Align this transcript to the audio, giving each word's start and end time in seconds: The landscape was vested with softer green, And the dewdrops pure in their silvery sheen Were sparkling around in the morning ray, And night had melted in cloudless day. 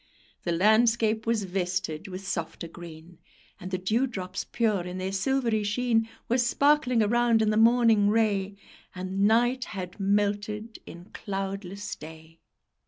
The 0.45 0.51
landscape 0.51 1.27
was 1.27 1.43
vested 1.43 2.07
with 2.07 2.27
softer 2.27 2.67
green, 2.67 3.19
And 3.59 3.69
the 3.69 3.77
dewdrops 3.77 4.45
pure 4.51 4.81
in 4.81 4.97
their 4.97 5.11
silvery 5.11 5.61
sheen 5.63 6.09
Were 6.27 6.39
sparkling 6.39 7.03
around 7.03 7.39
in 7.39 7.51
the 7.51 7.55
morning 7.55 8.09
ray, 8.09 8.55
And 8.95 9.27
night 9.27 9.65
had 9.65 9.99
melted 9.99 10.79
in 10.87 11.11
cloudless 11.13 11.95
day. 11.95 12.39